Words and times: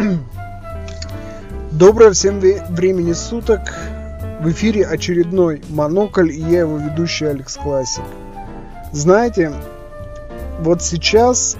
Доброе 1.72 2.12
всем 2.12 2.40
времени 2.40 3.12
суток. 3.12 3.60
В 4.40 4.50
эфире 4.50 4.86
очередной 4.86 5.62
Монокль 5.68 6.30
и 6.30 6.40
я 6.40 6.60
его 6.60 6.78
ведущий 6.78 7.26
Алекс 7.26 7.56
Классик. 7.56 8.02
Знаете, 8.92 9.52
вот 10.60 10.82
сейчас 10.82 11.56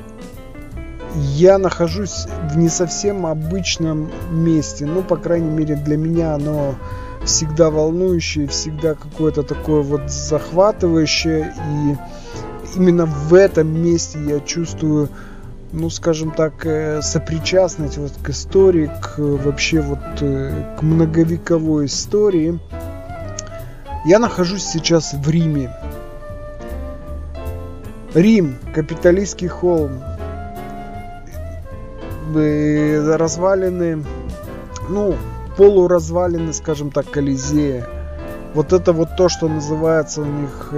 я 1.15 1.59
нахожусь 1.59 2.27
в 2.51 2.57
не 2.57 2.69
совсем 2.69 3.27
обычном 3.27 4.11
месте. 4.31 4.87
Ну, 4.87 5.03
по 5.03 5.17
крайней 5.17 5.51
мере, 5.51 5.77
для 5.77 5.97
меня 5.97 6.35
оно 6.35 6.77
всегда 7.25 7.71
волнующее, 7.71 8.49
всегда 8.49 8.95
какое-то 8.95 9.43
такое 9.43 9.83
вот 9.83 10.11
захватывающее. 10.11 11.53
И 11.73 12.79
именно 12.79 13.05
в 13.05 13.35
этом 13.35 13.69
месте 13.69 14.19
я 14.25 14.41
чувствую 14.41 15.11
ну, 15.73 15.91
скажем 15.91 16.33
так, 16.33 16.67
э, 16.67 17.01
сопричастность 17.03 17.99
вот 17.99 18.13
к 18.23 18.31
истории, 18.31 18.91
к 19.01 19.19
вообще 19.19 19.81
вот 19.81 19.99
э, 20.21 20.77
к 20.79 20.83
многовековой 20.83 21.87
истории. 21.87 22.59
Я 24.05 24.19
нахожусь 24.19 24.65
сейчас 24.65 25.13
в 25.13 25.29
Риме. 25.31 25.71
Рим, 28.15 28.59
капиталистский 28.75 29.47
холм, 29.47 30.03
э, 32.35 33.17
развалины, 33.17 34.05
ну, 34.89 35.15
полуразвалины, 35.57 36.53
скажем 36.53 36.91
так, 36.91 37.09
Колизея. 37.09 37.87
Вот 38.55 38.73
это 38.73 38.93
вот 38.93 39.11
то, 39.17 39.29
что 39.29 39.49
называется 39.49 40.23
у 40.23 40.25
них 40.25 40.75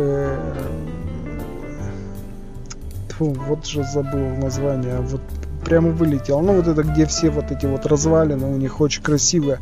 Фу, 3.19 3.35
вот 3.49 3.67
же 3.67 3.85
забыл 3.85 4.37
название. 4.37 5.01
Вот 5.01 5.21
прямо 5.65 5.91
вылетел. 5.91 6.41
Ну, 6.41 6.55
вот 6.55 6.67
это, 6.67 6.83
где 6.83 7.07
все 7.07 7.31
вот 7.31 7.51
эти 7.51 7.67
вот 7.67 7.87
развалины, 7.87 8.47
у 8.47 8.57
них 8.57 8.81
очень 8.81 9.03
красивое 9.03 9.61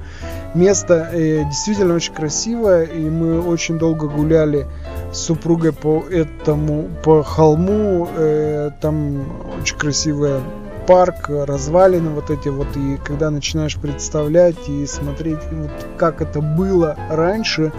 место. 0.55 1.11
Э, 1.13 1.45
действительно 1.45 1.95
очень 1.95 2.15
красивое. 2.15 2.85
И 2.85 3.11
мы 3.11 3.41
очень 3.41 3.79
долго 3.79 4.09
гуляли 4.09 4.67
с 5.13 5.19
супругой 5.19 5.73
по 5.73 6.03
этому, 6.11 6.89
по 7.05 7.23
холму. 7.23 8.09
Э, 8.17 8.71
там 8.81 9.25
очень 9.61 9.77
красивый 9.77 10.41
парк, 10.87 11.29
развалины 11.29 12.11
вот 12.11 12.31
эти 12.31 12.49
вот. 12.49 12.69
И 12.77 12.99
когда 13.05 13.31
начинаешь 13.31 13.77
представлять 13.77 14.69
и 14.69 14.87
смотреть, 14.87 15.41
вот, 15.53 15.71
как 15.97 16.23
это 16.23 16.41
было 16.41 16.97
раньше, 17.09 17.73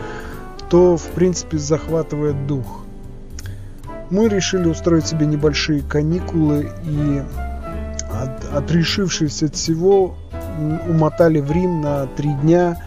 то, 0.70 0.96
в 0.96 1.08
принципе, 1.08 1.58
захватывает 1.58 2.48
дух 2.48 2.86
мы 4.12 4.28
решили 4.28 4.68
устроить 4.68 5.08
себе 5.08 5.26
небольшие 5.26 5.82
каникулы 5.82 6.70
и, 6.84 7.24
от, 8.12 8.54
отрешившись 8.54 9.42
от 9.42 9.56
всего, 9.56 10.16
умотали 10.88 11.40
в 11.40 11.52
Рим 11.52 11.82
на 11.82 12.06
три 12.08 12.34
дня. 12.34 12.78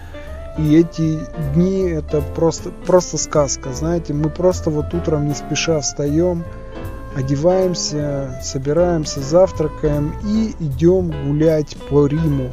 И 0.59 0.77
эти 0.77 1.19
дни 1.55 1.89
это 1.89 2.21
просто, 2.21 2.71
просто 2.87 3.19
сказка. 3.19 3.73
Знаете, 3.73 4.13
мы 4.13 4.31
просто 4.31 4.71
вот 4.71 4.95
утром 4.95 5.27
не 5.27 5.35
спеша 5.35 5.81
встаем, 5.81 6.45
одеваемся, 7.17 8.39
собираемся, 8.43 9.21
завтракаем 9.21 10.15
и 10.25 10.55
идем 10.61 11.13
гулять 11.27 11.77
по 11.89 12.07
Риму. 12.07 12.51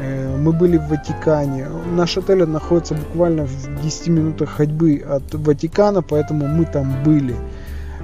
Э, 0.00 0.36
мы 0.36 0.52
были 0.52 0.76
в 0.76 0.88
Ватикане. 0.88 1.68
Наш 1.94 2.18
отель 2.18 2.44
находится 2.44 2.94
буквально 2.94 3.44
в 3.46 3.82
10 3.82 4.08
минутах 4.08 4.50
ходьбы 4.50 4.96
от 4.96 5.34
Ватикана, 5.34 6.02
поэтому 6.02 6.46
мы 6.46 6.64
там 6.66 7.02
были. 7.04 7.36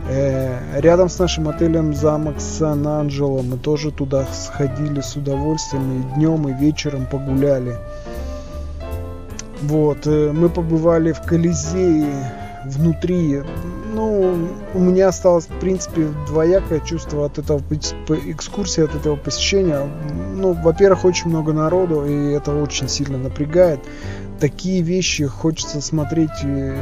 Э, 0.09 0.81
рядом 0.81 1.09
с 1.09 1.19
нашим 1.19 1.49
отелем 1.49 1.93
замок 1.95 2.41
Сан-Анджело. 2.41 3.43
Мы 3.43 3.59
тоже 3.59 3.91
туда 3.91 4.25
сходили 4.33 5.01
с 5.01 5.17
удовольствием 5.17 6.01
и 6.01 6.15
днем, 6.15 6.49
и 6.49 6.53
вечером 6.53 7.07
погуляли. 7.07 7.77
Вот, 9.63 10.07
э, 10.07 10.31
мы 10.33 10.49
побывали 10.49 11.13
в 11.13 11.23
Колизее 11.23 12.07
внутри. 12.65 13.43
Ну, 13.95 14.49
у 14.75 14.79
меня 14.79 15.09
осталось, 15.09 15.47
в 15.47 15.59
принципе, 15.59 16.09
двоякое 16.29 16.81
чувство 16.81 17.27
от 17.27 17.39
этого 17.39 17.61
экскурсии, 17.69 18.85
от 18.85 18.95
этого 18.95 19.17
посещения. 19.17 19.89
Ну, 20.35 20.53
во-первых, 20.53 21.05
очень 21.05 21.31
много 21.31 21.53
народу, 21.53 22.05
и 22.05 22.33
это 22.33 22.55
очень 22.55 22.89
сильно 22.89 23.19
напрягает. 23.19 23.81
Такие 24.39 24.83
вещи 24.83 25.25
хочется 25.27 25.81
смотреть 25.81 26.45
э, 26.45 26.77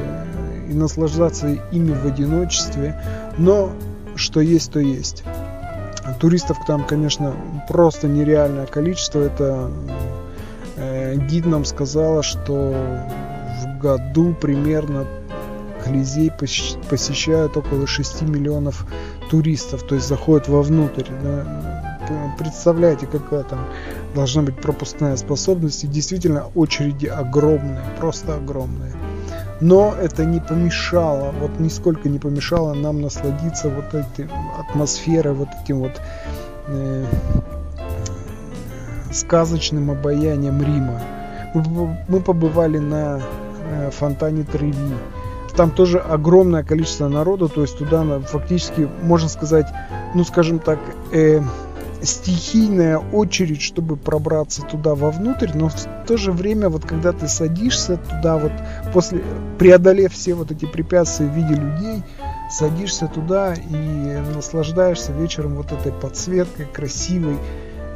и 0.68 0.74
наслаждаться 0.74 1.48
ими 1.72 1.92
в 1.92 2.06
одиночестве. 2.06 3.00
Но 3.38 3.72
что 4.16 4.40
есть, 4.40 4.72
то 4.72 4.80
есть. 4.80 5.24
Туристов 6.20 6.58
там, 6.66 6.84
конечно, 6.84 7.34
просто 7.68 8.08
нереальное 8.08 8.66
количество. 8.66 9.20
Это 9.20 9.70
э, 10.76 11.16
гид 11.16 11.46
нам 11.46 11.64
сказала, 11.64 12.22
что 12.22 12.74
в 13.62 13.78
году 13.78 14.34
примерно 14.34 15.06
Колизей 15.84 16.30
посещают 16.30 17.56
около 17.56 17.86
6 17.86 18.22
миллионов 18.22 18.86
туристов, 19.30 19.82
то 19.82 19.94
есть 19.94 20.08
заходят 20.08 20.48
вовнутрь. 20.48 21.10
Да? 21.22 21.94
Представляете, 22.38 23.06
какая 23.06 23.42
там 23.42 23.66
должна 24.14 24.42
быть 24.42 24.56
пропускная 24.56 25.16
способность. 25.16 25.84
И 25.84 25.86
действительно 25.86 26.46
очереди 26.54 27.06
огромные, 27.06 27.82
просто 27.98 28.36
огромные. 28.36 28.92
Но 29.60 29.94
это 30.00 30.24
не 30.24 30.40
помешало, 30.40 31.32
вот 31.32 31.58
нисколько 31.60 32.08
не 32.08 32.18
помешало 32.18 32.74
нам 32.74 33.00
насладиться 33.00 33.68
вот 33.68 33.94
этой 33.94 34.28
атмосферой, 34.58 35.34
вот 35.34 35.48
этим 35.62 35.80
вот 35.80 36.00
э, 36.68 37.06
сказочным 39.12 39.90
обаянием 39.90 40.60
Рима. 40.60 41.00
Мы 42.08 42.20
побывали 42.20 42.78
на 42.78 43.20
э, 43.70 43.90
фонтане 43.90 44.42
Треви 44.42 44.94
там 45.56 45.70
тоже 45.70 45.98
огромное 45.98 46.62
количество 46.62 47.08
народу, 47.08 47.48
то 47.48 47.62
есть 47.62 47.78
туда 47.78 48.20
фактически, 48.20 48.88
можно 49.02 49.28
сказать, 49.28 49.66
ну 50.14 50.24
скажем 50.24 50.58
так, 50.58 50.78
э, 51.12 51.40
стихийная 52.04 52.98
очередь, 52.98 53.62
чтобы 53.62 53.96
пробраться 53.96 54.62
туда 54.62 54.94
вовнутрь, 54.94 55.50
но 55.54 55.68
в 55.68 56.06
то 56.06 56.16
же 56.16 56.32
время, 56.32 56.68
вот 56.68 56.84
когда 56.84 57.12
ты 57.12 57.28
садишься 57.28 57.96
туда, 57.96 58.36
вот 58.36 58.52
после, 58.92 59.22
преодолев 59.58 60.12
все 60.12 60.34
вот 60.34 60.50
эти 60.50 60.66
препятствия 60.66 61.26
в 61.26 61.34
виде 61.34 61.54
людей, 61.54 62.02
садишься 62.50 63.06
туда 63.08 63.54
и 63.54 64.18
наслаждаешься 64.34 65.12
вечером 65.12 65.54
вот 65.56 65.72
этой 65.72 65.92
подсветкой 65.92 66.66
красивой, 66.66 67.36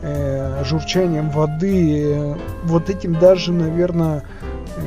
э, 0.03 0.65
журчанием 0.65 1.31
воды, 1.31 2.03
э, 2.05 2.37
вот 2.65 2.91
этим 2.91 3.19
даже, 3.19 3.53
наверное, 3.53 4.25
э, 4.77 4.81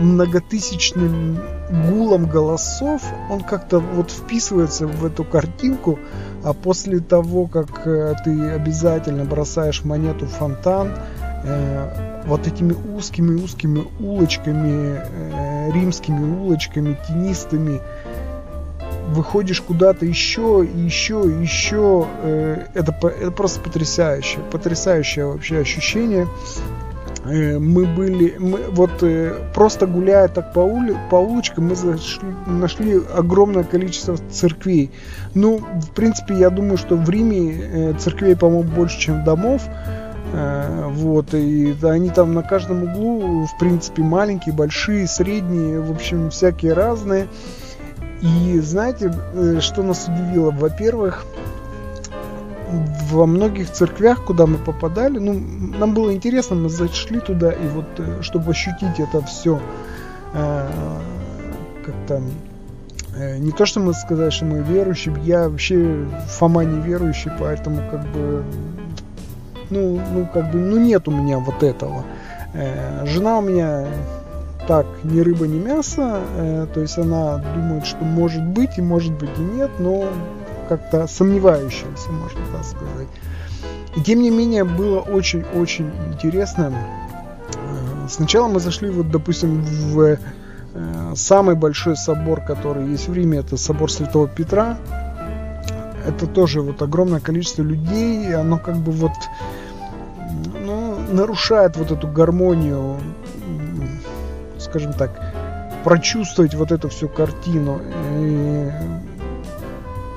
многотысячным 0.00 1.38
гулом 1.70 2.26
голосов, 2.26 3.02
он 3.30 3.40
как-то 3.40 3.80
вот 3.80 4.10
вписывается 4.10 4.86
в 4.86 5.04
эту 5.04 5.24
картинку, 5.24 5.98
а 6.44 6.52
после 6.52 7.00
того, 7.00 7.46
как 7.46 7.86
э, 7.86 8.14
ты 8.24 8.50
обязательно 8.50 9.24
бросаешь 9.24 9.84
монету 9.84 10.26
в 10.26 10.30
фонтан, 10.30 10.92
э, 11.44 12.22
вот 12.26 12.46
этими 12.46 12.72
узкими-узкими 12.72 13.84
улочками, 14.00 15.00
э, 15.02 15.72
римскими 15.72 16.38
улочками, 16.38 16.96
тенистыми, 17.06 17.80
выходишь 19.08 19.60
куда-то 19.60 20.04
еще 20.04 20.66
и 20.66 20.78
еще 20.80 21.22
и 21.24 21.42
еще, 21.42 22.06
э, 22.22 22.66
это, 22.74 22.92
это 23.06 23.30
просто 23.30 23.60
потрясающе, 23.60 24.38
потрясающее 24.50 25.26
вообще 25.26 25.58
ощущение. 25.58 26.26
Э, 27.28 27.58
мы 27.58 27.86
были, 27.86 28.36
мы 28.38 28.58
вот 28.70 29.02
э, 29.02 29.34
просто 29.54 29.86
гуляя 29.86 30.28
так 30.28 30.52
по, 30.52 30.60
ули, 30.60 30.96
по 31.10 31.16
улочкам, 31.16 31.68
мы 31.68 31.74
зашли, 31.74 32.28
нашли 32.46 33.00
огромное 33.14 33.64
количество 33.64 34.16
церквей. 34.30 34.90
Ну, 35.34 35.58
в 35.58 35.90
принципе, 35.90 36.34
я 36.34 36.50
думаю, 36.50 36.76
что 36.76 36.96
в 36.96 37.08
Риме 37.10 37.52
э, 37.52 37.94
церквей, 37.98 38.36
по-моему, 38.36 38.70
больше, 38.70 38.98
чем 38.98 39.24
домов. 39.24 39.62
Вот, 40.32 41.34
и 41.34 41.74
они 41.82 42.10
там 42.10 42.34
на 42.34 42.42
каждом 42.42 42.82
углу, 42.82 43.46
в 43.46 43.58
принципе, 43.60 44.02
маленькие, 44.02 44.54
большие, 44.54 45.06
средние, 45.06 45.80
в 45.80 45.92
общем, 45.92 46.30
всякие 46.30 46.72
разные. 46.72 47.28
И 48.20 48.58
знаете, 48.58 49.12
что 49.60 49.84
нас 49.84 50.08
удивило? 50.08 50.50
Во-первых, 50.50 51.24
во 53.10 53.26
многих 53.26 53.70
церквях, 53.70 54.24
куда 54.24 54.46
мы 54.46 54.58
попадали, 54.58 55.18
ну, 55.18 55.34
нам 55.78 55.94
было 55.94 56.12
интересно, 56.12 56.56
мы 56.56 56.68
зашли 56.68 57.20
туда, 57.20 57.52
и 57.52 57.68
вот, 57.68 57.86
э, 57.98 58.22
чтобы 58.22 58.50
ощутить 58.50 58.98
это 58.98 59.22
все, 59.22 59.60
э, 60.34 60.68
как-то, 61.84 62.22
э, 63.16 63.38
не 63.38 63.52
то, 63.52 63.66
что 63.66 63.80
мы 63.80 63.94
сказать, 63.94 64.32
что 64.32 64.44
мы 64.44 64.62
верующие, 64.62 65.14
я 65.24 65.48
вообще 65.48 66.06
Фома 66.38 66.64
не 66.64 66.80
верующий, 66.80 67.30
поэтому, 67.38 67.82
как 67.90 68.06
бы, 68.12 68.44
ну, 69.70 70.00
ну, 70.12 70.28
как 70.32 70.50
бы, 70.50 70.58
ну, 70.58 70.78
нет 70.78 71.08
у 71.08 71.10
меня 71.10 71.38
вот 71.38 71.62
этого. 71.62 72.04
Э, 72.54 73.06
жена 73.06 73.38
у 73.38 73.42
меня 73.42 73.86
так, 74.66 74.86
ни 75.04 75.20
рыба, 75.20 75.46
ни 75.46 75.58
мясо, 75.58 76.20
э, 76.36 76.66
то 76.72 76.80
есть 76.80 76.98
она 76.98 77.38
думает, 77.54 77.86
что 77.86 78.04
может 78.04 78.42
быть 78.42 78.78
и 78.78 78.82
может 78.82 79.12
быть 79.12 79.30
и 79.38 79.42
нет, 79.42 79.70
но 79.78 80.08
как-то 80.68 81.06
сомневающимся, 81.06 82.10
можно 82.10 82.40
так 82.52 82.64
сказать. 82.64 83.08
И 83.96 84.02
тем 84.02 84.20
не 84.20 84.30
менее 84.30 84.64
было 84.64 85.00
очень-очень 85.00 85.90
интересно. 86.12 86.72
Э, 87.54 88.06
сначала 88.08 88.46
мы 88.48 88.60
зашли, 88.60 88.90
вот, 88.90 89.10
допустим, 89.10 89.62
в 89.62 90.00
э, 90.00 90.16
самый 91.14 91.54
большой 91.54 91.96
собор, 91.96 92.42
который 92.42 92.88
есть 92.88 93.08
в 93.08 93.14
Риме, 93.14 93.38
это 93.38 93.56
собор 93.56 93.90
Святого 93.90 94.28
Петра. 94.28 94.78
Это 96.06 96.26
тоже 96.26 96.60
вот 96.60 96.82
огромное 96.82 97.20
количество 97.20 97.62
людей, 97.62 98.28
и 98.28 98.32
оно 98.32 98.58
как 98.58 98.76
бы 98.76 98.92
вот 98.92 99.12
ну, 100.64 100.98
нарушает 101.10 101.76
вот 101.76 101.90
эту 101.90 102.06
гармонию, 102.06 102.98
скажем 104.58 104.92
так, 104.92 105.20
прочувствовать 105.84 106.54
вот 106.54 106.70
эту 106.70 106.88
всю 106.88 107.08
картину. 107.08 107.80
И 108.18 108.70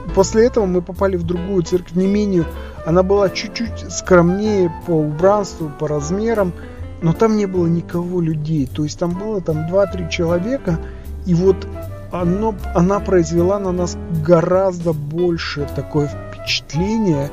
после 0.10 0.46
этого 0.46 0.66
мы 0.66 0.82
попали 0.82 1.16
в 1.16 1.24
другую 1.24 1.64
церковь, 1.64 1.96
не 1.96 2.08
менее, 2.08 2.46
она 2.86 3.04
была 3.04 3.30
чуть-чуть 3.30 3.92
скромнее 3.92 4.72
по 4.86 4.92
убранству, 4.92 5.72
по 5.80 5.88
размерам, 5.88 6.54
но 7.02 7.14
там 7.14 7.38
не 7.38 7.46
было 7.46 7.68
никого 7.68 8.22
людей. 8.22 8.68
То 8.68 8.84
есть 8.84 9.00
там 9.00 9.12
было 9.12 9.42
там 9.42 9.68
2-3 9.68 10.10
человека, 10.10 10.80
и 11.26 11.34
вот 11.34 11.68
оно, 12.12 12.56
она 12.74 13.00
произвела 13.00 13.60
на 13.60 13.72
нас 13.72 13.98
гораздо 14.26 14.94
больше 14.94 15.68
такое 15.76 16.08
впечатление, 16.08 17.30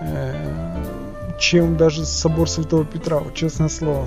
э, 0.00 0.84
чем 1.38 1.76
даже 1.76 2.04
собор 2.04 2.48
Святого 2.48 2.84
Петра, 2.84 3.18
вот, 3.18 3.34
честное 3.34 3.68
слово. 3.68 4.06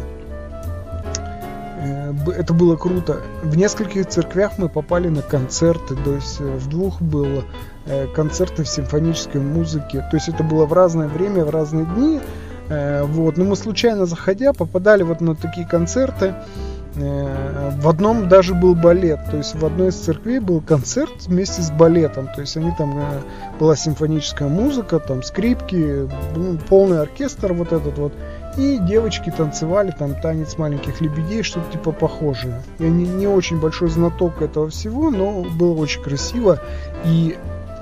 Э, 1.79 2.13
это 2.37 2.53
было 2.53 2.75
круто. 2.75 3.21
В 3.43 3.57
нескольких 3.57 4.07
церквях 4.07 4.57
мы 4.57 4.69
попали 4.69 5.09
на 5.09 5.21
концерты, 5.21 5.95
то 5.95 6.15
есть 6.15 6.39
э, 6.39 6.43
в 6.43 6.69
двух 6.69 7.01
было 7.01 7.43
концерты 8.15 8.63
в 8.63 8.67
симфонической 8.69 9.41
музыке. 9.41 10.05
То 10.11 10.17
есть 10.17 10.29
это 10.29 10.43
было 10.43 10.65
в 10.65 10.73
разное 10.73 11.07
время, 11.07 11.45
в 11.45 11.49
разные 11.49 11.85
дни. 11.85 12.19
Вот. 12.69 13.37
Но 13.37 13.45
мы 13.45 13.55
случайно 13.55 14.05
заходя 14.05 14.53
попадали 14.53 15.03
вот 15.03 15.21
на 15.21 15.35
такие 15.35 15.67
концерты. 15.67 16.33
В 16.95 17.87
одном 17.87 18.27
даже 18.27 18.55
был 18.55 18.73
балет, 18.73 19.19
то 19.29 19.37
есть 19.37 19.53
в 19.53 19.63
одной 19.63 19.89
из 19.89 19.95
церквей 19.97 20.39
был 20.39 20.61
концерт 20.61 21.27
вместе 21.27 21.61
с 21.61 21.69
балетом, 21.69 22.27
то 22.33 22.41
есть 22.41 22.57
они 22.57 22.71
там 22.75 22.99
была 23.59 23.75
симфоническая 23.75 24.49
музыка, 24.49 24.97
там 24.97 25.21
скрипки, 25.21 26.09
ну, 26.35 26.57
полный 26.67 26.99
оркестр 26.99 27.53
вот 27.53 27.71
этот 27.71 27.99
вот. 27.99 28.13
И 28.57 28.79
девочки 28.79 29.29
танцевали 29.29 29.91
там 29.91 30.19
танец 30.19 30.57
маленьких 30.57 30.99
лебедей, 30.99 31.43
что-то 31.43 31.71
типа 31.71 31.91
похожее. 31.91 32.63
Я 32.79 32.89
не, 32.89 33.07
не 33.07 33.27
очень 33.27 33.59
большой 33.59 33.89
знаток 33.89 34.41
этого 34.41 34.69
всего, 34.69 35.11
но 35.11 35.43
было 35.43 35.75
очень 35.75 36.01
красиво. 36.01 36.59
И 37.05 37.37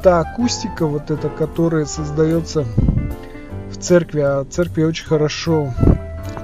та 0.06 0.19
акустика 0.19 0.86
вот 0.86 1.10
эта, 1.10 1.30
которая 1.30 1.86
создается 1.86 2.63
в 3.72 3.78
церкви, 3.78 4.19
а 4.19 4.46
церкви 4.46 4.84
очень 4.84 5.07
хорошо 5.07 5.74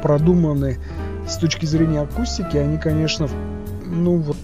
продуманы 0.01 0.79
с 1.27 1.37
точки 1.37 1.67
зрения 1.67 1.99
акустики, 1.99 2.57
они, 2.57 2.79
конечно, 2.79 3.29
ну 3.85 4.17
вот, 4.17 4.37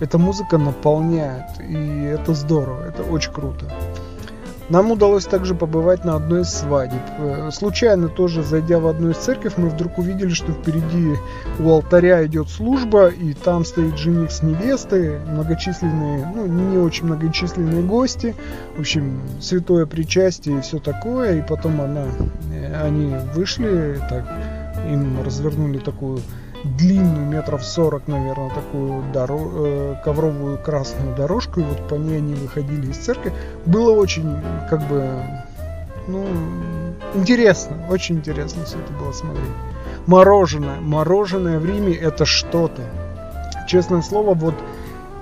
эта 0.00 0.18
музыка 0.18 0.58
наполняет, 0.58 1.46
и 1.66 2.02
это 2.02 2.34
здорово, 2.34 2.88
это 2.88 3.04
очень 3.04 3.32
круто. 3.32 3.72
Нам 4.68 4.90
удалось 4.90 5.24
также 5.24 5.54
побывать 5.54 6.04
на 6.04 6.16
одной 6.16 6.42
из 6.42 6.48
свадеб. 6.48 7.00
Э, 7.18 7.50
случайно 7.52 8.08
тоже 8.08 8.42
зайдя 8.42 8.80
в 8.80 8.88
одну 8.88 9.10
из 9.10 9.16
церковь, 9.16 9.54
мы 9.56 9.68
вдруг 9.68 9.98
увидели, 9.98 10.30
что 10.30 10.52
впереди 10.52 11.14
у 11.60 11.70
алтаря 11.70 12.26
идет 12.26 12.48
служба, 12.48 13.08
и 13.08 13.32
там 13.32 13.64
стоит 13.64 13.96
жених 13.96 14.32
с 14.32 14.42
невестой, 14.42 15.20
многочисленные, 15.20 16.32
ну 16.34 16.46
не 16.46 16.78
очень 16.78 17.06
многочисленные 17.06 17.82
гости, 17.82 18.34
в 18.76 18.80
общем, 18.80 19.20
святое 19.40 19.86
причастие 19.86 20.58
и 20.58 20.60
все 20.62 20.80
такое, 20.80 21.38
и 21.38 21.42
потом 21.46 21.80
она, 21.80 22.06
э, 22.52 22.82
они 22.82 23.14
вышли, 23.34 24.00
так, 24.10 24.24
им 24.92 25.22
развернули 25.22 25.78
такую 25.78 26.20
длинную, 26.64 27.26
метров 27.26 27.64
сорок, 27.64 28.08
наверное, 28.08 28.50
такую 28.50 29.04
доро- 29.12 29.52
э, 29.54 29.94
ковровую 30.04 30.58
красную 30.58 31.14
дорожку, 31.14 31.60
и 31.60 31.64
вот 31.64 31.88
по 31.88 31.94
ней 31.94 32.18
они 32.18 32.34
выходили 32.34 32.90
из 32.90 32.96
церкви. 32.96 33.32
Было 33.66 33.92
очень, 33.92 34.36
как 34.68 34.86
бы, 34.88 35.08
ну, 36.08 36.24
интересно, 37.14 37.76
очень 37.88 38.16
интересно 38.16 38.64
все 38.64 38.78
это 38.78 38.92
было 38.92 39.12
смотреть. 39.12 39.44
Мороженое, 40.06 40.80
мороженое 40.80 41.58
в 41.58 41.66
Риме 41.66 41.92
это 41.94 42.24
что-то. 42.24 42.82
Честное 43.66 44.02
слово, 44.02 44.34
вот 44.34 44.54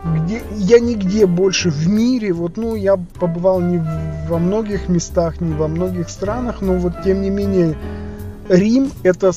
где, 0.04 0.42
я 0.52 0.80
нигде 0.80 1.26
больше 1.26 1.70
в 1.70 1.88
мире, 1.88 2.32
вот, 2.32 2.56
ну, 2.56 2.74
я 2.74 2.96
побывал 2.96 3.60
не 3.60 3.82
во 4.28 4.38
многих 4.38 4.88
местах, 4.88 5.40
не 5.40 5.54
во 5.54 5.68
многих 5.68 6.10
странах, 6.10 6.60
но 6.60 6.74
вот, 6.74 7.02
тем 7.02 7.22
не 7.22 7.30
менее, 7.30 7.76
Рим 8.48 8.90
это 9.02 9.32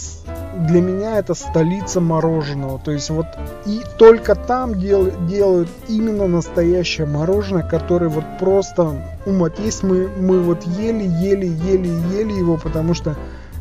для 0.67 0.81
меня 0.81 1.17
это 1.17 1.33
столица 1.33 2.01
мороженого. 2.01 2.79
То 2.79 2.91
есть 2.91 3.09
вот 3.09 3.27
и 3.65 3.81
только 3.97 4.35
там 4.35 4.79
дел, 4.79 5.11
делают 5.27 5.69
именно 5.87 6.27
настоящее 6.27 7.07
мороженое, 7.07 7.63
которое 7.63 8.09
вот 8.09 8.25
просто 8.39 9.01
умот 9.25 9.59
есть. 9.59 9.83
Мы, 9.83 10.07
мы 10.07 10.41
вот 10.41 10.63
ели, 10.63 11.03
ели, 11.03 11.45
ели, 11.45 11.89
ели 12.15 12.33
его, 12.33 12.57
потому 12.57 12.93
что 12.93 13.15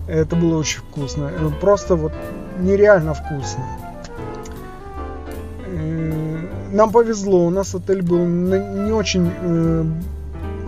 это 0.09 0.37
было 0.37 0.59
очень 0.59 0.81
вкусно. 0.81 1.31
Просто 1.61 1.97
вот 1.97 2.13
нереально 2.59 3.15
вкусно. 3.15 3.65
Э, 5.67 6.49
нам 6.73 6.91
повезло, 6.91 7.47
у 7.47 7.51
нас 7.51 7.75
отель 7.75 8.03
был 8.03 8.25
не 8.25 8.93
очень 8.93 9.31
э, 9.43 9.85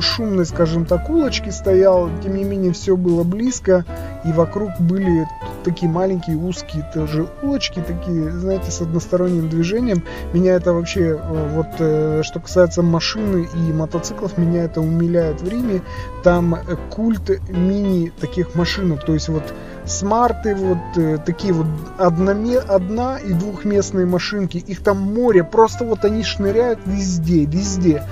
шумной, 0.01 0.47
скажем 0.47 0.85
так, 0.85 1.09
улочки 1.11 1.51
стоял, 1.51 2.11
тем 2.23 2.37
не 2.37 2.45
менее 2.45 2.73
все 2.73 2.97
было 2.97 3.25
близко, 3.25 3.85
и 4.25 4.33
вокруг 4.33 4.71
были 4.79 5.27
такие 5.65 5.91
маленькие 5.91 6.37
узкие 6.37 6.89
тоже 6.95 7.29
улочки, 7.43 7.83
такие, 7.87 8.31
знаете, 8.31 8.71
с 8.71 8.81
односторонним 8.81 9.49
движением. 9.49 10.03
Меня 10.33 10.55
это 10.55 10.73
вообще, 10.73 11.19
э, 11.21 11.49
вот 11.55 11.67
э, 11.79 12.23
что 12.25 12.41
касается 12.41 12.83
машины 12.83 13.49
и 13.55 13.73
мотоциклов, 13.73 14.39
меня 14.39 14.65
это 14.65 14.81
умиляет 14.81 15.43
в 15.43 15.49
Риме. 15.49 15.83
Там 16.23 16.55
э, 16.55 16.77
культ 16.91 17.31
мини 17.49 18.13
таких 18.21 18.55
машинок, 18.55 19.05
то 19.05 19.15
есть 19.15 19.29
вот 19.29 19.45
смарты, 19.85 20.55
вот 20.55 20.79
э, 20.97 21.19
такие 21.25 21.53
вот 21.53 21.67
одноме, 21.99 22.59
одна 22.59 23.19
и 23.19 23.33
двухместные 23.33 24.07
машинки, 24.07 24.59
их 24.59 24.83
там 24.83 24.99
море, 24.99 25.45
просто 25.45 25.85
вот 25.85 26.05
они 26.05 26.23
шныряют 26.23 26.81
везде, 26.87 27.45
везде 27.45 28.03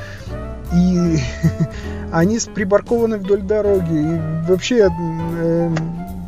и 0.72 1.18
они 2.12 2.38
припаркованы 2.54 3.18
вдоль 3.18 3.42
дороги. 3.42 3.92
И 3.92 4.48
вообще, 4.48 4.88
э, 4.88 5.70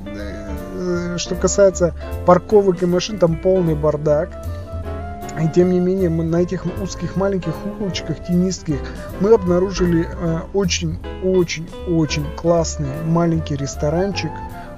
э, 0.06 1.17
что 1.19 1.34
касается 1.34 1.94
парковок 2.27 2.82
и 2.82 2.86
машин, 2.86 3.19
там 3.19 3.36
полный 3.36 3.74
бардак. 3.74 4.31
И 5.41 5.48
тем 5.48 5.70
не 5.70 5.79
менее, 5.79 6.10
мы 6.10 6.24
на 6.24 6.43
этих 6.43 6.67
узких 6.82 7.15
маленьких 7.15 7.53
улочках 7.79 8.24
тенистских 8.27 8.81
мы 9.20 9.32
обнаружили 9.32 10.08
очень-очень-очень 10.53 12.24
э, 12.24 12.36
классный 12.36 12.89
маленький 13.05 13.55
ресторанчик. 13.55 14.32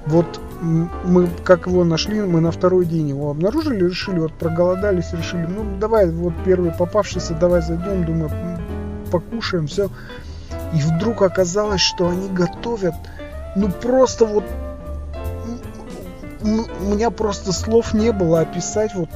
Вот 0.05 0.39
мы 0.61 1.27
как 1.43 1.65
его 1.65 1.83
нашли, 1.83 2.21
мы 2.21 2.39
на 2.41 2.51
второй 2.51 2.85
день 2.85 3.09
его 3.09 3.31
обнаружили, 3.31 3.87
решили, 3.87 4.19
вот 4.19 4.33
проголодались, 4.33 5.11
решили, 5.13 5.47
ну 5.47 5.65
давай, 5.79 6.09
вот 6.09 6.33
первый 6.45 6.71
попавшийся, 6.71 7.33
давай 7.33 7.61
зайдем, 7.61 8.05
думаю, 8.05 8.29
покушаем, 9.11 9.67
все. 9.67 9.89
И 10.73 10.81
вдруг 10.81 11.21
оказалось, 11.21 11.81
что 11.81 12.09
они 12.09 12.29
готовят, 12.29 12.95
ну 13.55 13.69
просто 13.69 14.25
вот, 14.25 14.43
у 16.43 16.85
меня 16.85 17.11
просто 17.11 17.51
слов 17.51 17.93
не 17.93 18.11
было 18.11 18.41
описать 18.41 18.93
вот 18.95 19.09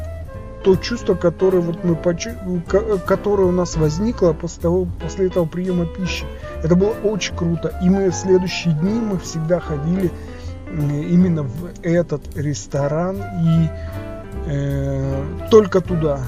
то 0.65 0.75
чувство, 0.75 1.13
которое 1.13 1.59
вот 1.59 1.83
мы 1.83 1.95
почу... 1.95 2.31
которое 3.05 3.43
у 3.43 3.51
нас 3.51 3.77
возникло 3.77 4.33
после 4.33 4.63
того, 4.63 4.87
после 4.99 5.27
этого 5.27 5.45
приема 5.45 5.85
пищи. 5.85 6.25
Это 6.63 6.75
было 6.75 6.89
очень 7.03 7.35
круто. 7.35 7.71
И 7.83 7.89
мы 7.89 8.09
в 8.09 8.15
следующие 8.15 8.73
дни 8.73 8.99
мы 8.99 9.19
всегда 9.19 9.59
ходили 9.59 10.11
именно 10.71 11.43
в 11.43 11.69
этот 11.83 12.35
ресторан 12.35 13.17
и 13.17 13.69
э, 14.47 15.23
только 15.51 15.81
туда. 15.81 16.19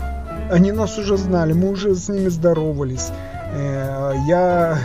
Они 0.51 0.71
нас 0.71 0.99
уже 0.99 1.17
знали, 1.17 1.53
мы 1.53 1.71
уже 1.71 1.95
с 1.95 2.07
ними 2.07 2.29
здоровались. 2.29 3.09
Э, 3.57 4.13
я, 4.27 4.77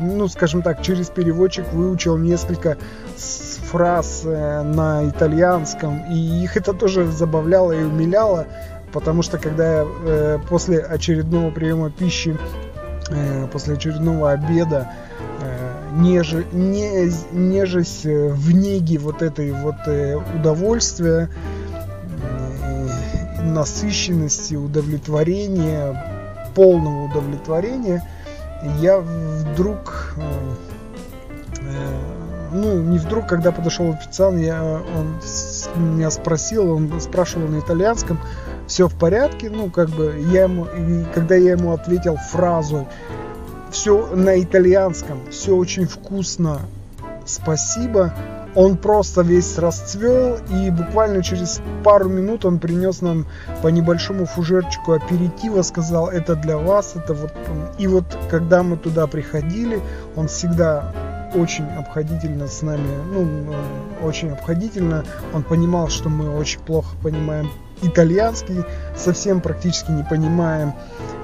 ну, 0.00 0.28
скажем 0.28 0.62
так, 0.62 0.82
через 0.82 1.08
переводчик 1.08 1.72
выучил 1.72 2.16
несколько 2.18 2.76
фраз 3.16 4.22
э, 4.24 4.62
на 4.62 5.08
итальянском, 5.08 6.04
и 6.10 6.42
их 6.42 6.56
это 6.56 6.74
тоже 6.74 7.10
забавляло 7.10 7.72
и 7.72 7.82
умиляло, 7.82 8.46
потому 8.92 9.22
что 9.22 9.38
когда 9.38 9.78
я 9.78 9.86
э, 10.04 10.38
после 10.48 10.80
очередного 10.80 11.50
приема 11.50 11.90
пищи, 11.90 12.36
после 13.52 13.74
очередного 13.74 14.32
обеда, 14.32 14.92
неж, 15.94 16.34
не, 16.52 17.10
нежесть 17.32 18.04
в 18.04 18.54
неге 18.54 18.98
вот 18.98 19.22
этой 19.22 19.52
вот 19.52 19.76
удовольствия, 20.38 21.30
насыщенности, 23.42 24.56
удовлетворения, 24.56 26.52
полного 26.54 27.04
удовлетворения, 27.04 28.02
я 28.80 28.98
вдруг 28.98 30.14
э, 30.16 30.54
ну, 32.52 32.80
не 32.82 32.98
вдруг, 32.98 33.26
когда 33.26 33.52
подошел 33.52 33.90
официант, 33.92 34.40
я, 34.40 34.62
он 34.96 35.94
меня 35.94 36.10
спросил, 36.10 36.72
он 36.72 37.00
спрашивал 37.00 37.48
на 37.48 37.60
итальянском, 37.60 38.18
все 38.66 38.88
в 38.88 38.98
порядке, 38.98 39.50
ну, 39.50 39.70
как 39.70 39.90
бы, 39.90 40.14
я 40.32 40.44
ему, 40.44 40.64
и 40.64 41.04
когда 41.14 41.34
я 41.34 41.52
ему 41.52 41.72
ответил 41.72 42.16
фразу, 42.16 42.88
все 43.70 44.06
на 44.14 44.40
итальянском, 44.40 45.20
все 45.30 45.54
очень 45.54 45.86
вкусно, 45.86 46.60
спасибо, 47.26 48.14
он 48.58 48.76
просто 48.76 49.22
весь 49.22 49.56
расцвел, 49.56 50.36
и 50.50 50.70
буквально 50.70 51.22
через 51.22 51.60
пару 51.84 52.08
минут 52.08 52.44
он 52.44 52.58
принес 52.58 53.02
нам 53.02 53.24
по 53.62 53.68
небольшому 53.68 54.26
фужерчику 54.26 54.94
аперитива, 54.94 55.62
сказал, 55.62 56.08
это 56.08 56.34
для 56.34 56.58
вас, 56.58 56.96
это 56.96 57.14
вот... 57.14 57.32
И 57.78 57.86
вот, 57.86 58.04
когда 58.28 58.64
мы 58.64 58.76
туда 58.76 59.06
приходили, 59.06 59.80
он 60.16 60.26
всегда 60.26 60.92
очень 61.36 61.66
обходительно 61.78 62.48
с 62.48 62.62
нами, 62.62 62.88
ну, 63.12 63.54
очень 64.02 64.32
обходительно. 64.32 65.04
Он 65.32 65.44
понимал, 65.44 65.88
что 65.88 66.08
мы 66.08 66.36
очень 66.36 66.58
плохо 66.58 66.96
понимаем 67.00 67.48
итальянский, 67.82 68.64
совсем 68.96 69.40
практически 69.40 69.92
не 69.92 70.02
понимаем 70.02 70.74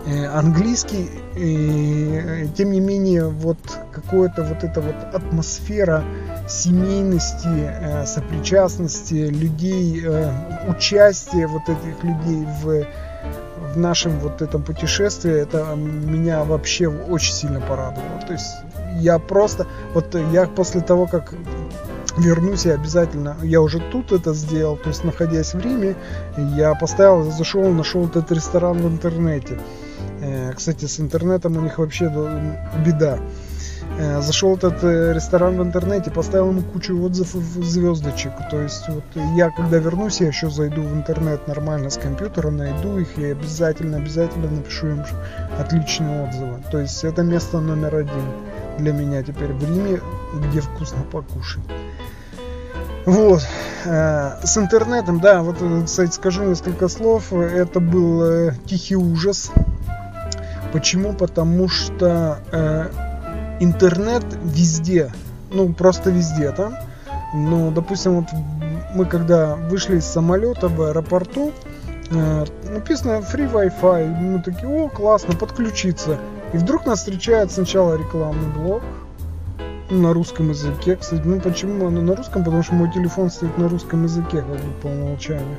э, 0.06 0.26
английский. 0.26 1.10
И, 1.34 2.20
э, 2.22 2.46
тем 2.56 2.70
не 2.70 2.78
менее, 2.78 3.28
вот 3.28 3.58
какая-то 3.92 4.44
вот 4.44 4.62
эта 4.62 4.80
вот 4.80 4.94
атмосфера 5.12 6.04
семейности, 6.48 7.48
э, 7.48 8.06
сопричастности 8.06 9.14
людей, 9.14 10.02
э, 10.04 10.30
участия 10.68 11.46
вот 11.46 11.62
этих 11.68 12.04
людей 12.04 12.46
в, 12.62 12.86
в 13.72 13.78
нашем 13.78 14.18
вот 14.20 14.42
этом 14.42 14.62
путешествии, 14.62 15.32
это 15.32 15.74
меня 15.74 16.44
вообще 16.44 16.88
очень 16.88 17.32
сильно 17.32 17.60
порадовало. 17.60 18.20
То 18.26 18.34
есть 18.34 18.46
я 18.96 19.18
просто, 19.18 19.66
вот 19.94 20.14
я 20.32 20.46
после 20.46 20.80
того, 20.80 21.06
как 21.06 21.34
вернусь, 22.18 22.66
я 22.66 22.74
обязательно, 22.74 23.36
я 23.42 23.60
уже 23.60 23.80
тут 23.90 24.12
это 24.12 24.34
сделал, 24.34 24.76
то 24.76 24.90
есть 24.90 25.04
находясь 25.04 25.54
в 25.54 25.60
Риме, 25.60 25.96
я 26.36 26.74
поставил, 26.74 27.30
зашел, 27.30 27.68
нашел 27.72 28.06
этот 28.06 28.30
ресторан 28.30 28.78
в 28.78 28.86
интернете. 28.86 29.58
Э, 30.20 30.52
кстати, 30.54 30.84
с 30.84 31.00
интернетом 31.00 31.56
у 31.56 31.60
них 31.60 31.78
вообще 31.78 32.12
беда. 32.84 33.18
Э, 33.96 34.20
зашел 34.20 34.56
этот 34.56 34.82
э, 34.82 35.12
ресторан 35.12 35.56
в 35.56 35.62
интернете, 35.62 36.10
поставил 36.10 36.48
ему 36.48 36.62
кучу 36.62 37.00
отзывов 37.00 37.44
звездочек. 37.64 38.32
То 38.50 38.60
есть 38.60 38.88
вот 38.88 39.04
я 39.36 39.50
когда 39.50 39.78
вернусь, 39.78 40.20
я 40.20 40.28
еще 40.28 40.50
зайду 40.50 40.82
в 40.82 40.94
интернет 40.94 41.46
нормально 41.46 41.90
с 41.90 41.96
компьютера, 41.96 42.50
найду 42.50 42.98
их 42.98 43.16
и 43.18 43.26
обязательно, 43.26 43.98
обязательно 43.98 44.50
напишу 44.50 44.88
им 44.88 45.04
отличные 45.60 46.24
отзывы. 46.24 46.60
То 46.72 46.78
есть 46.80 47.04
это 47.04 47.22
место 47.22 47.60
номер 47.60 47.94
один 47.94 48.24
для 48.78 48.92
меня 48.92 49.22
теперь 49.22 49.52
в 49.52 49.62
Риме, 49.62 50.00
где 50.48 50.60
вкусно 50.60 51.02
покушать. 51.12 51.62
Вот. 53.06 53.46
Э, 53.84 54.40
с 54.42 54.58
интернетом, 54.58 55.20
да, 55.20 55.42
вот, 55.42 55.58
кстати, 55.84 56.10
скажу 56.10 56.42
несколько 56.42 56.88
слов. 56.88 57.32
Это 57.32 57.78
был 57.78 58.50
тихий 58.66 58.96
ужас. 58.96 59.52
Почему? 60.72 61.12
Потому 61.12 61.68
что 61.68 62.40
интернет 63.60 64.24
везде, 64.42 65.12
ну 65.50 65.72
просто 65.72 66.10
везде 66.10 66.50
там. 66.52 66.74
Ну, 67.34 67.72
допустим, 67.72 68.20
вот 68.20 68.26
мы 68.94 69.06
когда 69.06 69.56
вышли 69.56 69.98
из 69.98 70.04
самолета 70.04 70.68
в 70.68 70.80
аэропорту, 70.82 71.52
э, 72.10 72.44
написано 72.70 73.18
free 73.18 73.50
Wi-Fi, 73.52 74.20
мы 74.20 74.42
такие, 74.42 74.68
о, 74.68 74.88
классно, 74.88 75.34
подключиться. 75.34 76.18
И 76.52 76.58
вдруг 76.58 76.86
нас 76.86 77.00
встречает 77.00 77.50
сначала 77.50 77.96
рекламный 77.96 78.48
блок 78.50 78.82
на 79.90 80.12
русском 80.12 80.50
языке. 80.50 80.96
Кстати, 80.96 81.22
ну 81.24 81.40
почему 81.40 81.88
оно 81.88 82.00
на 82.00 82.14
русском? 82.14 82.44
Потому 82.44 82.62
что 82.62 82.74
мой 82.74 82.90
телефон 82.92 83.30
стоит 83.30 83.58
на 83.58 83.68
русском 83.68 84.04
языке, 84.04 84.38
как 84.38 84.46
бы 84.46 84.72
по 84.82 84.86
умолчанию. 84.86 85.58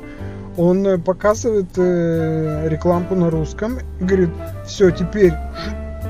Он 0.57 0.87
э, 0.87 0.97
показывает 0.97 1.67
э, 1.77 2.67
рекламку 2.69 3.15
на 3.15 3.29
русском 3.29 3.79
и 3.99 4.03
говорит, 4.03 4.29
все, 4.65 4.91
теперь 4.91 5.33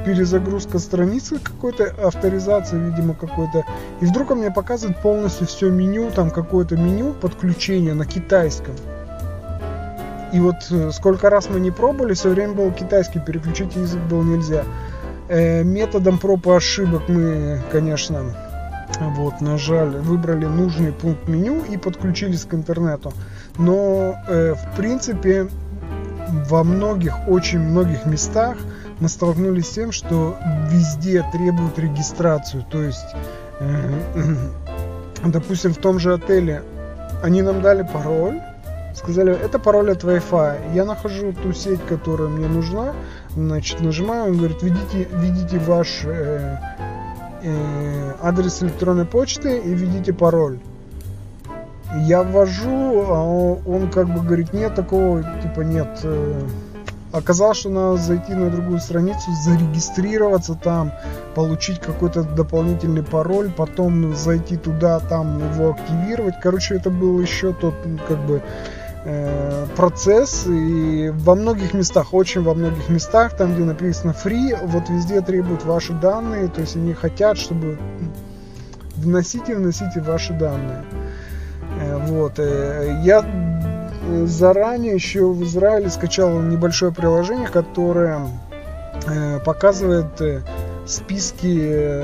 перезагрузка 0.06 0.80
страницы 0.80 1.40
какой-то, 1.40 1.94
авторизация, 2.04 2.80
видимо, 2.80 3.14
какой-то. 3.14 3.66
И 4.02 4.06
вдруг 4.06 4.32
он 4.32 4.40
мне 4.40 4.52
показывает 4.52 5.02
полностью 5.02 5.48
все 5.48 5.70
меню, 5.70 6.12
там 6.12 6.30
какое-то 6.30 6.78
меню 6.78 7.14
подключения 7.14 7.94
на 7.94 8.06
китайском. 8.06 8.76
И 10.32 10.40
вот 10.40 10.56
э, 10.70 10.92
сколько 10.92 11.30
раз 11.30 11.50
мы 11.50 11.60
не 11.60 11.72
пробовали, 11.72 12.14
все 12.14 12.30
время 12.30 12.54
был 12.54 12.72
китайский, 12.72 13.20
переключить 13.20 13.76
язык 13.76 14.02
было 14.10 14.24
нельзя. 14.24 14.64
Э, 15.28 15.64
методом 15.64 16.18
проб 16.18 16.48
и 16.48 16.52
ошибок 16.52 17.04
мы, 17.08 17.62
конечно, 17.72 18.36
вот, 19.00 19.42
нажали, 19.42 19.98
выбрали 19.98 20.46
нужный 20.46 20.92
пункт 20.92 21.28
меню 21.28 21.64
и 21.70 21.78
подключились 21.78 22.46
к 22.46 22.54
интернету. 22.54 23.14
Но, 23.58 24.16
э, 24.28 24.54
в 24.54 24.76
принципе, 24.76 25.48
во 26.50 26.64
многих, 26.64 27.28
очень 27.28 27.60
многих 27.60 28.06
местах 28.06 28.58
мы 29.00 29.10
столкнулись 29.10 29.68
с 29.68 29.72
тем, 29.72 29.92
что 29.92 30.38
везде 30.70 31.26
требуют 31.32 31.78
регистрацию. 31.80 32.66
То 32.70 32.82
есть, 32.82 33.16
э, 33.60 34.00
допустим, 35.26 35.74
в 35.74 35.78
том 35.78 36.00
же 36.00 36.14
отеле 36.14 36.64
они 37.24 37.42
нам 37.42 37.62
дали 37.62 37.84
пароль, 37.84 38.42
сказали, 38.96 39.34
это 39.34 39.60
пароль 39.60 39.92
от 39.92 40.04
Wi-Fi. 40.04 40.74
Я 40.74 40.86
нахожу 40.86 41.34
ту 41.34 41.54
сеть, 41.54 41.86
которая 41.88 42.30
мне 42.30 42.48
нужна, 42.48 42.94
значит, 43.36 43.82
нажимаю, 43.82 44.32
он 44.32 44.38
говорит, 44.38 44.62
введите, 44.62 45.08
введите 45.12 45.60
ваш 45.60 46.02
э, 46.06 46.58
э, 47.44 48.14
адрес 48.22 48.64
электронной 48.64 49.06
почты 49.06 49.58
и 49.58 49.74
введите 49.74 50.14
пароль. 50.14 50.60
Я 52.08 52.24
ввожу, 52.24 53.06
а 53.08 53.24
он, 53.66 53.90
как 53.90 54.08
бы 54.08 54.22
говорит, 54.22 54.54
нет 54.54 54.76
такого, 54.76 55.24
типа 55.42 55.62
нет, 55.62 56.00
э, 56.04 56.42
Оказалось, 57.16 57.60
что 57.60 57.70
надо 57.70 57.96
зайти 57.96 58.34
на 58.34 58.50
другую 58.50 58.80
страницу, 58.80 59.32
зарегистрироваться 59.42 60.54
там, 60.54 60.92
получить 61.34 61.80
какой-то 61.80 62.24
дополнительный 62.24 63.04
пароль, 63.04 63.50
потом 63.56 64.14
зайти 64.14 64.58
туда, 64.58 65.00
там 65.00 65.38
его 65.54 65.70
активировать. 65.70 66.36
Короче, 66.44 66.76
это 66.76 66.90
был 66.90 67.22
еще 67.22 67.54
тот, 67.54 67.74
как 68.10 68.18
бы, 68.26 68.42
э, 69.06 69.66
процесс 69.78 70.46
и 70.46 71.10
во 71.16 71.36
многих 71.36 71.74
местах, 71.74 72.14
очень 72.14 72.44
во 72.44 72.54
многих 72.54 72.90
местах, 72.90 73.38
там 73.38 73.56
где 73.56 73.64
написано 73.64 74.12
free, 74.12 74.54
вот 74.68 74.90
везде 74.90 75.22
требуют 75.22 75.64
ваши 75.64 75.94
данные, 75.94 76.50
то 76.50 76.60
есть 76.60 76.76
они 76.76 76.94
хотят, 76.94 77.38
чтобы 77.38 77.80
вносите, 78.98 79.56
вносите 79.56 80.02
ваши 80.02 80.34
данные. 80.34 80.84
Э, 81.80 81.98
вот. 82.08 82.40
Э, 82.40 83.02
я 83.04 83.22
заранее 84.26 84.94
еще 84.94 85.28
в 85.28 85.44
Израиле 85.44 85.90
скачал 85.90 86.40
небольшое 86.40 86.92
приложение, 86.92 87.48
которое 87.48 88.20
э, 89.08 89.40
показывает 89.40 90.20
э, 90.22 90.42
списки 90.86 91.58
э, 91.62 92.04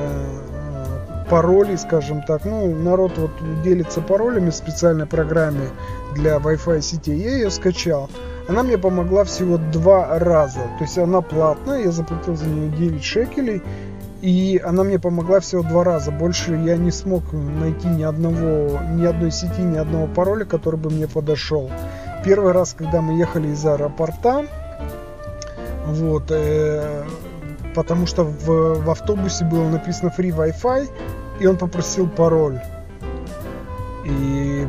паролей, 1.30 1.78
скажем 1.78 2.22
так. 2.24 2.46
Ну, 2.46 2.76
народ 2.76 3.14
вот 3.18 3.32
делится 3.64 4.02
паролями 4.02 4.50
в 4.50 4.56
специальной 4.56 5.06
программе 5.06 5.70
для 6.14 6.36
Wi-Fi 6.38 6.82
сети. 6.82 7.12
Я 7.14 7.36
ее 7.36 7.52
скачал. 7.52 8.10
Она 8.48 8.64
мне 8.64 8.78
помогла 8.78 9.24
всего 9.24 9.58
два 9.58 10.20
раза. 10.20 10.60
То 10.78 10.84
есть 10.84 10.98
она 10.98 11.22
платная, 11.22 11.86
я 11.86 11.92
заплатил 11.92 12.36
за 12.36 12.46
нее 12.48 12.70
9 12.70 13.04
шекелей. 13.04 13.62
И 14.22 14.62
она 14.64 14.84
мне 14.84 15.00
помогла 15.00 15.40
всего 15.40 15.64
два 15.64 15.84
раза. 15.84 16.12
Больше 16.12 16.54
я 16.54 16.78
не 16.78 16.92
смог 16.92 17.24
найти 17.34 17.88
ни 17.88 18.04
одного, 18.04 18.80
ни 18.94 19.06
одной 19.06 19.32
сети, 19.32 19.62
ни 19.62 19.78
одного 19.78 20.08
пароля, 20.08 20.46
который 20.46 20.80
бы 20.80 20.92
мне 20.92 21.08
подошел. 21.08 21.72
Первый 22.24 22.52
раз, 22.52 22.76
когда 22.78 23.02
мы 23.02 23.18
ехали 23.18 23.48
из 23.48 23.66
аэропорта, 23.66 24.46
вот, 25.88 26.26
э, 26.30 27.04
потому 27.74 28.06
что 28.06 28.24
в, 28.24 28.84
в 28.84 28.90
автобусе 28.92 29.44
было 29.44 29.68
написано 29.70 30.14
free 30.16 30.30
Wi-Fi, 30.30 30.90
и 31.40 31.48
он 31.48 31.58
попросил 31.58 32.08
пароль. 32.08 32.60
И 34.06 34.68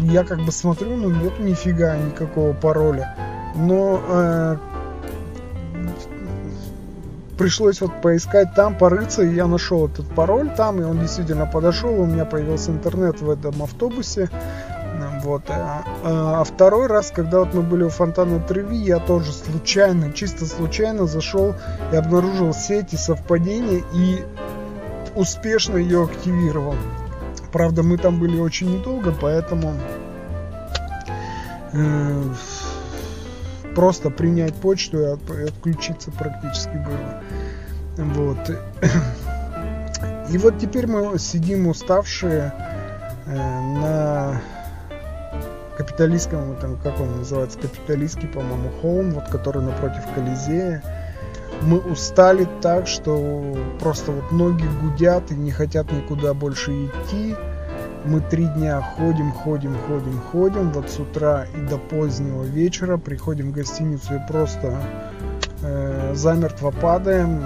я 0.00 0.22
как 0.22 0.38
бы 0.38 0.52
смотрю, 0.52 0.96
ну 0.96 1.10
нет 1.10 1.40
нифига 1.40 1.96
никакого 1.96 2.52
пароля. 2.52 3.16
Но 3.56 4.00
э, 4.08 4.56
пришлось 7.36 7.80
вот 7.80 8.00
поискать 8.00 8.54
там, 8.54 8.76
порыться, 8.76 9.22
и 9.22 9.34
я 9.34 9.46
нашел 9.46 9.86
этот 9.88 10.06
пароль 10.14 10.50
там, 10.56 10.80
и 10.80 10.84
он 10.84 11.00
действительно 11.00 11.46
подошел, 11.46 12.00
у 12.00 12.06
меня 12.06 12.24
появился 12.24 12.70
интернет 12.70 13.20
в 13.20 13.30
этом 13.30 13.62
автобусе, 13.62 14.30
вот. 15.24 15.42
А, 15.48 15.82
а 16.02 16.44
второй 16.44 16.86
раз, 16.86 17.10
когда 17.10 17.40
вот 17.40 17.54
мы 17.54 17.62
были 17.62 17.84
у 17.84 17.88
фонтана 17.88 18.40
Треви, 18.40 18.76
я 18.76 18.98
тоже 18.98 19.32
случайно, 19.32 20.12
чисто 20.12 20.44
случайно 20.44 21.06
зашел 21.06 21.54
и 21.92 21.96
обнаружил 21.96 22.52
сети 22.52 22.96
совпадения 22.96 23.82
и 23.94 24.22
успешно 25.14 25.78
ее 25.78 26.04
активировал. 26.04 26.74
Правда, 27.52 27.82
мы 27.82 27.96
там 27.96 28.20
были 28.20 28.38
очень 28.38 28.78
недолго, 28.78 29.14
поэтому 29.18 29.74
э, 31.72 32.22
просто 33.74 34.10
принять 34.10 34.54
почту 34.54 35.00
и 35.00 35.42
отключиться 35.46 36.10
практически 36.10 36.76
было. 36.76 37.22
Вот. 37.96 38.38
И 40.30 40.38
вот 40.38 40.58
теперь 40.58 40.86
мы 40.86 41.18
сидим 41.18 41.66
уставшие 41.66 42.52
э, 43.26 43.34
на 43.34 44.40
капиталистском, 45.76 46.56
там, 46.56 46.76
как 46.82 46.98
он 47.00 47.18
называется, 47.18 47.58
капиталистский, 47.58 48.28
по-моему, 48.28 48.70
холм, 48.80 49.10
вот 49.12 49.28
который 49.28 49.62
напротив 49.62 50.02
Колизея. 50.14 50.82
Мы 51.62 51.78
устали 51.78 52.48
так, 52.62 52.86
что 52.86 53.56
просто 53.80 54.12
вот 54.12 54.32
ноги 54.32 54.66
гудят 54.82 55.30
и 55.30 55.34
не 55.34 55.50
хотят 55.50 55.90
никуда 55.92 56.34
больше 56.34 56.72
идти. 56.86 57.36
Мы 58.04 58.20
три 58.20 58.46
дня 58.46 58.82
ходим, 58.82 59.32
ходим, 59.32 59.74
ходим, 59.88 60.20
ходим, 60.30 60.70
вот 60.72 60.90
с 60.90 60.98
утра 60.98 61.46
и 61.56 61.60
до 61.68 61.78
позднего 61.78 62.44
вечера 62.44 62.98
приходим 62.98 63.50
в 63.50 63.54
гостиницу 63.54 64.16
и 64.16 64.18
просто 64.28 64.78
э, 65.62 66.12
замертво 66.14 66.70
падаем. 66.70 67.42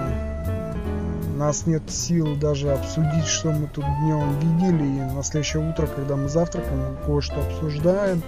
Нас 1.37 1.65
нет 1.65 1.83
сил 1.89 2.35
даже 2.35 2.71
обсудить, 2.71 3.25
что 3.25 3.51
мы 3.51 3.67
тут 3.67 3.85
днем 4.01 4.37
видели. 4.39 4.83
И 4.83 5.15
на 5.15 5.23
следующее 5.23 5.69
утро, 5.69 5.87
когда 5.87 6.17
мы 6.17 6.27
завтракаем, 6.27 6.97
кое-что 7.05 7.39
обсуждаем, 7.39 8.21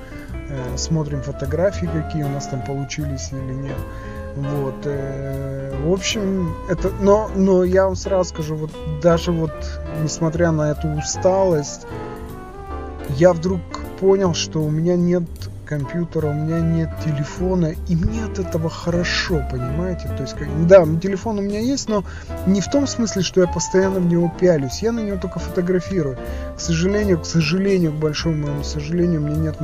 э, 0.49 0.77
смотрим 0.77 1.21
фотографии, 1.21 1.87
какие 1.87 2.23
у 2.23 2.29
нас 2.29 2.47
там 2.47 2.61
получились 2.63 3.33
или 3.33 3.53
нет. 3.53 3.77
Вот, 4.37 4.85
э, 4.85 5.75
в 5.83 5.91
общем, 5.91 6.55
это, 6.69 6.91
но, 7.01 7.29
но 7.35 7.65
я 7.65 7.87
вам 7.87 7.97
сразу 7.97 8.29
скажу, 8.29 8.55
вот 8.55 8.71
даже 9.01 9.33
вот, 9.33 9.51
несмотря 10.01 10.51
на 10.51 10.71
эту 10.71 10.87
усталость, 10.87 11.85
я 13.21 13.33
вдруг 13.33 13.61
понял, 13.99 14.33
что 14.33 14.63
у 14.63 14.71
меня 14.71 14.95
нет 14.95 15.23
компьютера, 15.67 16.29
у 16.29 16.33
меня 16.33 16.59
нет 16.59 16.89
телефона, 17.05 17.75
и 17.87 17.95
мне 17.95 18.25
от 18.25 18.39
этого 18.39 18.67
хорошо, 18.67 19.47
понимаете? 19.51 20.09
То 20.17 20.23
есть, 20.23 20.33
как, 20.33 20.47
да, 20.65 20.83
телефон 20.99 21.37
у 21.37 21.41
меня 21.43 21.59
есть, 21.59 21.87
но 21.87 22.03
не 22.47 22.61
в 22.61 22.69
том 22.71 22.87
смысле, 22.87 23.21
что 23.21 23.41
я 23.41 23.47
постоянно 23.47 23.99
в 23.99 24.07
него 24.07 24.33
пялюсь, 24.39 24.81
я 24.81 24.91
на 24.91 25.01
него 25.01 25.17
только 25.17 25.37
фотографирую. 25.37 26.17
К 26.57 26.59
сожалению, 26.59 27.19
к 27.19 27.25
сожалению, 27.27 27.91
к 27.91 27.95
большому 27.97 28.47
моему 28.47 28.63
сожалению, 28.63 29.21
у 29.21 29.25
меня 29.27 29.37
нет 29.37 29.57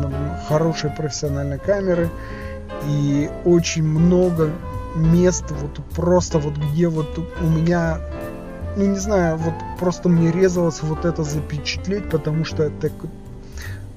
хорошей 0.47 0.91
профессиональной 0.91 1.57
камеры, 1.57 2.11
и 2.87 3.27
очень 3.43 3.83
много 3.83 4.51
мест, 4.95 5.45
вот 5.49 5.83
просто 5.95 6.37
вот 6.37 6.53
где 6.57 6.89
вот 6.89 7.17
у 7.41 7.43
меня 7.43 7.99
ну 8.75 8.85
не 8.85 8.99
знаю, 8.99 9.37
вот 9.37 9.55
просто 9.79 10.07
мне 10.07 10.31
резалось 10.31 10.83
вот 10.83 11.05
это 11.05 11.23
запечатлеть, 11.23 12.07
потому 12.11 12.45
что 12.45 12.61
это 12.61 12.91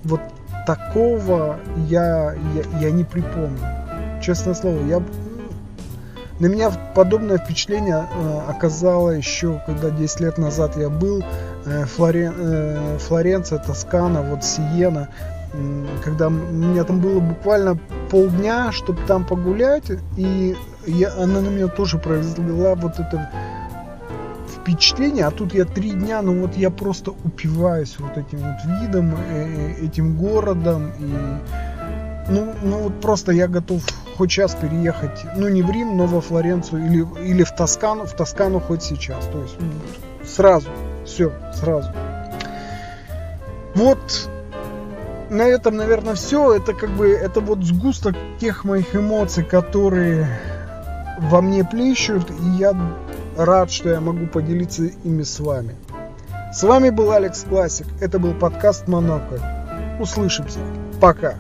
вот 0.05 0.21
такого 0.67 1.59
я, 1.89 2.35
я, 2.55 2.81
я 2.81 2.91
не 2.91 3.05
припомню. 3.05 3.59
Честное 4.23 4.55
слово, 4.55 4.85
я 4.87 5.03
на 6.41 6.47
меня 6.47 6.71
подобное 6.95 7.37
впечатление 7.37 8.07
э, 8.11 8.41
оказало 8.49 9.11
еще, 9.11 9.61
когда 9.67 9.91
10 9.91 10.21
лет 10.21 10.39
назад 10.39 10.75
я 10.77 10.89
был 10.89 11.23
э, 11.67 11.85
Флорен, 11.85 12.33
э, 12.35 12.99
Флоренция, 12.99 13.59
Тоскана, 13.59 14.23
вот 14.23 14.43
Сиена, 14.43 15.09
когда 16.03 16.29
у 16.29 16.31
меня 16.31 16.85
там 16.85 17.01
было 17.01 17.21
буквально 17.21 17.79
полдня, 18.11 18.73
чтобы 18.73 19.01
там 19.07 19.27
погулять, 19.27 19.91
и 20.17 20.57
я, 20.87 21.13
она 21.15 21.41
на 21.41 21.49
меня 21.49 21.67
тоже 21.67 21.99
произвела 21.99 22.75
вот 22.75 22.99
это 22.99 23.31
впечатление, 24.71 25.27
а 25.27 25.31
тут 25.31 25.55
я 25.55 25.65
три 25.65 25.91
дня, 25.91 26.23
ну 26.23 26.41
вот 26.41 26.57
я 26.57 26.71
просто 26.71 27.11
упиваюсь 27.11 27.97
вот 27.99 28.17
этим 28.17 28.39
вот 28.39 28.81
видом, 28.81 29.15
э, 29.15 29.75
э, 29.81 29.87
этим 29.87 30.17
городом, 30.17 30.93
и 30.99 32.31
ну, 32.31 32.55
ну 32.63 32.79
вот 32.85 33.01
просто 33.01 33.33
я 33.33 33.49
готов 33.49 33.83
хоть 34.17 34.31
сейчас 34.31 34.55
переехать, 34.55 35.25
ну 35.37 35.49
не 35.49 35.63
в 35.63 35.71
Рим, 35.71 35.97
но 35.97 36.07
во 36.07 36.21
Флоренцию 36.21 36.87
или, 36.87 37.07
или 37.25 37.43
в 37.43 37.53
Тоскану, 37.53 38.07
в 38.07 38.13
Тоскану 38.13 38.61
хоть 38.61 38.83
сейчас, 38.83 39.27
то 39.27 39.43
есть 39.43 39.57
сразу, 40.25 40.69
все, 41.05 41.33
сразу. 41.55 41.91
Вот 43.75 44.29
на 45.31 45.43
этом, 45.43 45.77
наверное, 45.77 46.15
все. 46.15 46.55
Это 46.55 46.75
как 46.75 46.91
бы, 46.91 47.09
это 47.09 47.41
вот 47.41 47.63
сгусток 47.63 48.17
тех 48.41 48.65
моих 48.65 48.97
эмоций, 48.97 49.45
которые 49.45 50.27
во 51.19 51.41
мне 51.41 51.65
плещут, 51.65 52.31
и 52.31 52.59
я 52.59 52.75
рад, 53.45 53.71
что 53.71 53.89
я 53.89 54.01
могу 54.01 54.27
поделиться 54.27 54.85
ими 55.05 55.23
с 55.23 55.41
вами. 55.41 55.75
С 56.53 56.63
вами 56.63 56.91
был 56.91 57.13
Алекс 57.13 57.45
Классик. 57.45 57.87
Это 58.01 58.19
был 58.19 58.35
подкаст 58.35 58.89
Монокль. 58.89 59.39
Услышимся. 59.99 60.59
Пока. 61.01 61.35